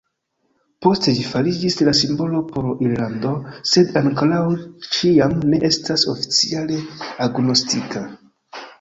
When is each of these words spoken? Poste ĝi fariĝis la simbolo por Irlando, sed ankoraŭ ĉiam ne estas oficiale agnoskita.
Poste 0.85 1.11
ĝi 1.17 1.25
fariĝis 1.33 1.77
la 1.89 1.93
simbolo 1.99 2.41
por 2.55 2.71
Irlando, 2.87 3.35
sed 3.75 3.95
ankoraŭ 4.03 4.43
ĉiam 4.89 5.39
ne 5.55 5.63
estas 5.73 6.11
oficiale 6.19 6.83
agnoskita. 7.31 8.09